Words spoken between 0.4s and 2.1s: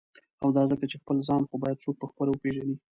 او دا ځکه چی» خپل ځان «خو باید څوک په